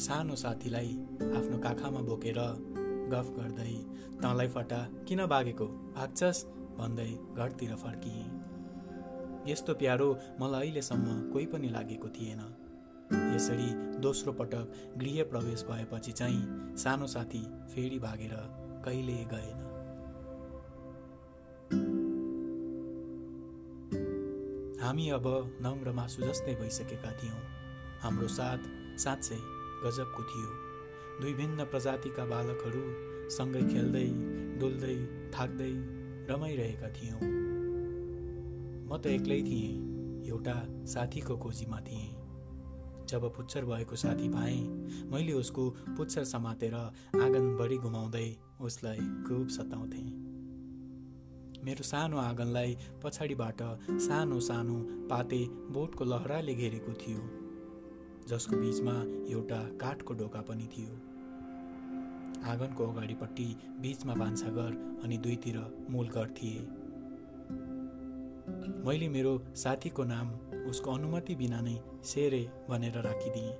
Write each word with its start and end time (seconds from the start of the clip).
सानो 0.00 0.34
साथीलाई 0.34 0.92
आफ्नो 1.38 1.56
काखामा 1.58 2.00
बोकेर 2.00 2.38
गफ 3.12 3.26
गर्दै 3.38 3.72
तँलाई 4.22 4.48
फटा 4.48 4.78
किन 5.08 5.20
भागेको 5.32 5.66
भाग्छस् 5.96 6.40
भन्दै 6.78 7.10
घरतिर 7.36 7.74
फर्किएँ। 7.82 8.30
यस्तो 9.46 9.74
प्यारो 9.74 10.08
मलाई 10.40 10.60
अहिलेसम्म 10.60 11.18
कोही 11.32 11.46
पनि 11.52 11.68
लागेको 11.68 12.08
थिएन। 12.16 12.40
यसरी 13.34 13.68
दोस्रो 14.00 14.32
पटक 14.32 14.72
गृह 14.96 15.22
प्रवेश 15.30 15.66
भएपछि 15.70 16.12
चाहिँ 16.12 16.42
सानो 16.76 17.06
साथी 17.06 17.42
फेरि 17.74 17.98
भागेर 17.98 18.34
कहिले 18.84 19.18
गएन। 19.34 19.58
हामी 24.82 25.08
अब 25.10 25.26
नम्र 25.62 25.92
मासु 25.92 26.22
जस्तै 26.22 26.54
भइसकेका 26.56 27.12
थियौँ। 27.12 27.46
हाम्रो 28.02 28.28
साथ 28.40 28.70
साँच्चै 28.98 29.42
गजबको 29.84 30.22
थियो। 30.22 30.50
दुई 31.20 31.32
भिन्न 31.34 31.64
प्रजातिका 31.64 32.24
बालकहरू 32.24 32.84
सँगै 33.30 33.62
खेल्दै 33.72 34.08
डुल्दै 34.60 34.96
थाक्दै 35.34 35.72
रमाइरहेका 36.30 36.88
थियौँ। 36.90 37.20
म 38.88 38.90
त 39.02 39.06
एक्लै 39.06 39.40
थिएँ 39.42 39.72
एउटा 40.28 40.56
साथीको 40.86 41.36
खोजीमा 41.36 41.80
थिएँ। 41.80 42.08
जब 43.10 43.22
पुच्छर 43.36 43.64
भएको 43.64 43.96
साथी 43.96 44.28
पाएँ 44.28 44.60
मैले 45.12 45.32
उसको 45.32 45.62
पुच्छर 45.96 46.24
समातेर 46.24 46.74
आँगनभरि 46.74 47.76
घुमाउँदै 47.76 48.28
उसलाई 48.60 49.02
खुब 49.26 49.48
सताउँथेँ। 49.48 50.08
मेरो 51.64 51.82
सानो 51.82 52.16
आँगनलाई 52.18 52.76
पछाडिबाट 53.02 53.62
सानो 54.06 54.40
सानो 54.40 54.76
पाते 55.10 55.40
बोटको 55.74 56.04
लहराले 56.04 56.54
घेरेको 56.54 56.92
थियो। 57.02 57.39
जसको 58.30 58.56
बिचमा 58.56 58.92
एउटा 59.32 59.60
काठको 59.80 60.14
ढोका 60.14 60.40
पनि 60.40 60.66
थियो। 60.72 60.92
आँगनको 62.50 62.86
अगाडिपट्टि 62.86 63.48
बिचमा 63.80 64.14
भान्साघर 64.14 64.72
अनि 65.04 65.16
दुईतिर 65.18 65.58
मूलघर 65.90 66.30
थिए। 66.30 66.60
मैले 68.86 69.08
मेरो 69.08 69.32
साथीको 69.56 70.04
नाम 70.04 70.30
उसको 70.70 70.92
अनुमति 70.92 71.34
बिना 71.34 71.60
नै 71.60 71.76
सेरे 72.04 72.42
भनेर 72.68 73.00
राखिदिएँ। 73.02 73.58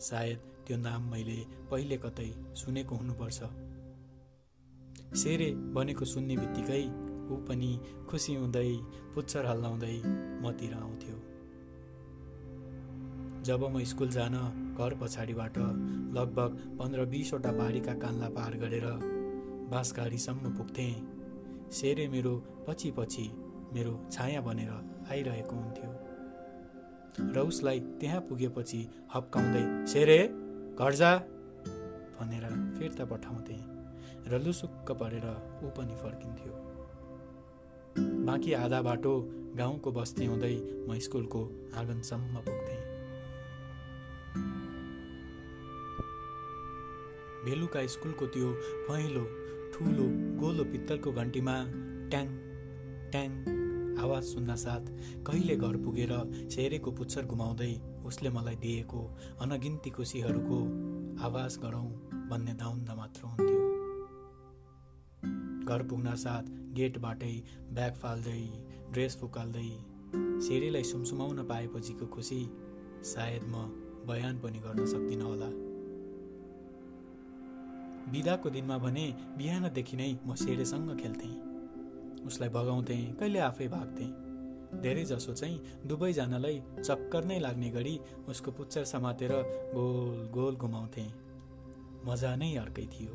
सायद 0.00 0.38
त्यो 0.66 0.76
नाम 0.76 1.10
मैले 1.10 1.38
पहिले 1.70 1.96
कतै 1.96 2.30
सुनेको 2.54 2.94
हुनुपर्छ। 2.94 3.42
सेरे 5.16 5.50
भनेको 5.74 6.04
सुन्ने 6.04 6.36
बित्तिकै 6.36 6.84
ऊ 6.84 7.36
पनि 7.48 7.72
खुसी 8.10 8.34
हुँदै 8.34 8.70
पुच्छर 9.14 9.46
हल्लाउँदै 9.46 9.96
मतिर 10.44 10.74
आउँथ्यो। 10.74 11.16
जब 13.42 13.62
म 13.66 13.82
स्कुल 13.84 14.08
जान 14.08 14.34
घर 14.78 14.94
पछाडिबाट 15.00 15.56
लगभग 16.16 16.50
पन्ध्र 16.78 17.04
बिसवटा 17.04 17.52
बारीका 17.52 17.94
कान्ला 17.94 18.28
पार 18.28 18.56
गरेर 18.56 18.86
बाँसघारीसम्म 19.70 20.50
पुग्थेँ। 20.56 20.94
सेरे 21.72 22.06
मेरो 22.08 22.34
पछि 22.68 22.90
पछि 22.98 23.24
मेरो 23.74 23.92
छाया 24.12 24.40
बनेर 24.40 24.70
आइरहेको 25.10 25.56
हुन्थ्यो। 25.56 25.90
र 27.34 27.46
उसलाई 27.48 27.80
त्यहाँ 28.00 28.20
पुगेपछि 28.20 28.80
हप्काउँदै 29.14 29.64
सेरे 29.86 30.18
घर 30.78 30.94
जा! 30.94 31.12
भनेर 32.20 32.46
फिर्ता 32.78 33.04
पठाउँथे 33.04 33.58
र 34.30 34.42
लुसुक्क 34.44 34.92
परेर 35.02 35.26
ऊ 35.64 35.70
पनि 35.76 35.96
फर्किन्थ्यो। 35.96 36.52
बाँकी 38.26 38.52
आधा 38.54 38.82
बाटो 38.82 39.18
गाउँको 39.56 39.92
बस्ती 39.92 40.24
हुँदै 40.26 40.56
म 40.88 40.98
स्कुलको 40.98 41.42
आँगनसम्म 41.76 42.34
पुग्थेँ। 42.38 42.91
बेलुका 47.44 47.86
स्कुलको 47.94 48.26
त्यो 48.34 48.48
पहेँलो 48.88 49.24
ठुलो 49.74 50.06
गोलो 50.40 50.64
पित्तलको 50.72 51.12
घन्टीमा 51.12 51.56
ट्याङ 52.10 52.26
ट्याङ 53.12 53.30
आवाज 54.02 54.22
सुन्न 54.24 54.54
साथ 54.56 54.84
कहिले 55.26 55.56
घर 55.56 55.76
पुगेर 55.84 56.12
सेरेको 56.54 56.90
पुच्छर 56.98 57.24
घुमाउँदै 57.26 57.72
उसले 58.06 58.30
मलाई 58.36 58.56
दिएको 58.64 59.00
अनगिन्ती 59.40 59.90
खुसीहरूको 59.96 60.58
आवाज 61.26 61.58
गरौँ 61.64 61.88
भन्ने 62.30 62.54
दाउन्द 62.62 62.90
मात्र 63.00 63.20
हुन्थ्यो। 63.24 63.60
घर 65.66 65.82
पुग्न 65.90 66.14
साथ 66.24 66.44
गेटबाटै 66.78 67.34
ब्याग 67.74 67.94
फाल्दै 68.02 68.40
ड्रेस 68.92 69.18
फुकाल्दै 69.20 69.68
सेरीलाई 70.46 70.84
सुमसुमाउन 70.92 71.42
पाएपछिको 71.50 72.06
खुसी 72.14 72.40
सायद 73.12 73.42
म 73.44 73.54
बयान 74.08 74.38
पनि 74.38 74.58
गर्न 74.64 74.86
सक्दिनँ 74.94 75.24
होला। 75.24 75.50
बिदाको 78.12 78.50
दिनमा 78.50 78.76
भने 78.78 79.06
बिहानदेखि 79.38 79.96
नै 79.96 80.10
म 80.26 80.34
सेरेसँग 80.34 80.90
खेल्थेँ। 81.00 81.34
उसलाई 82.26 82.48
भगाउँथेँ 82.48 83.16
कहिले 83.20 83.38
आफै 83.40 83.68
भाग्थेँ। 83.68 84.10
धेरै 84.82 85.04
जसो 85.04 85.32
चाहिँ 85.34 85.86
दुवैजनालाई 85.86 86.62
चक्कर 86.80 87.24
नै 87.24 87.38
लाग्ने 87.38 87.70
गरी 87.70 87.94
उसको 88.28 88.50
पुच्छर 88.50 88.84
समातेर 88.84 89.32
गोल 89.74 90.28
गोल 90.30 90.54
घुमाउँथेँ। 90.56 91.10
मजा 92.06 92.34
नै 92.36 92.54
अर्कै 92.56 92.86
थियो। 92.92 93.14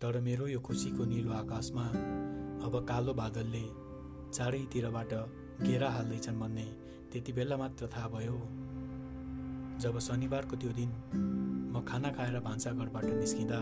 तर 0.00 0.20
मेरो 0.20 0.46
यो 0.46 0.60
खुसीको 0.60 1.04
निलो 1.04 1.32
आकाशमा 1.32 1.86
अब 2.66 2.74
कालो 2.88 3.12
बादलले 3.14 3.64
चारैतिरबाट 4.32 5.12
घेरा 5.62 5.88
हाल्दैछन् 5.90 6.40
भन्ने 6.40 6.66
त्यति 7.12 7.32
बेला 7.32 7.56
मात्र 7.56 7.86
थाहा 7.86 8.08
भयो। 8.08 8.38
जब 9.80 9.98
शनिबारको 9.98 10.56
त्यो 10.56 10.72
दिन 10.72 10.90
खाना 11.82 12.10
खाएर 12.10 12.38
भान्साघरबाट 12.40 13.04
निस्किँदा 13.04 13.60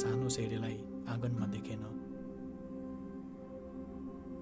सानो 0.00 0.28
सेरेलाई 0.28 0.76
आँगनमा 1.08 1.46
देखेन। 1.46 1.82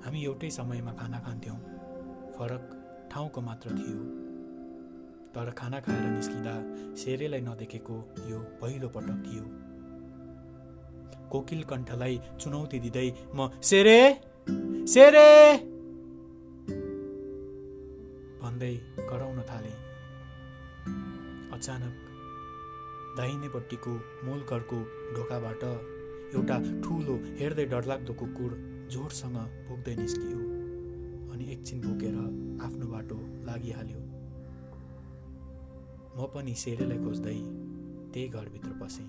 हामी 0.04 0.24
एउटै 0.24 0.50
समयमा 0.50 0.92
खाना 0.92 1.18
खान्थ्यौँ। 1.18 1.58
फरक 2.36 2.64
ठाउँको 3.12 3.40
मात्र 3.40 3.68
थियो। 3.70 4.00
तर 5.34 5.50
खाना 5.50 5.80
खाएर 5.80 6.04
निस्किँदा 6.10 6.54
सेरेलाई 6.94 7.40
नदेखेको 7.40 7.96
यो 8.28 8.38
पहिलो 8.62 8.88
पटक 8.88 9.18
थियो। 9.26 9.44
कोकिल 11.30 11.62
कण्ठलाई 11.62 12.20
चुनौती 12.40 12.78
दिँदै 12.80 13.08
म 13.34 13.48
सेरे 13.62 13.98
सेरे 14.86 15.28
भन्दै 18.42 18.74
कराउन 19.10 19.38
थाले। 19.42 19.74
अचानक 21.56 22.09
दाहिनेपट्टिको 23.20 23.92
मूल 24.24 24.40
घरको 24.50 24.76
ढोकाबाट 25.14 25.62
एउटा 26.34 26.56
ठुलो 26.84 27.14
हेर्दै 27.38 27.64
डरलाग्दो 27.72 28.12
कुकुर 28.20 28.52
जोडसँग 28.92 29.36
भुक्दै 29.68 29.94
निस्कियो 30.00 30.40
अनि 31.32 31.44
एकछिन 31.52 31.80
भुकेर 31.80 32.16
आफ्नो 32.66 32.86
बाटो 32.92 33.18
लागिहाल्यो। 33.48 34.00
म 36.16 36.18
पनि 36.34 36.54
सेरेलाई 36.62 36.98
खोज्दै 37.04 37.38
त्यही 38.12 38.28
घरभित्र 38.28 38.72
पसेँ। 38.80 39.08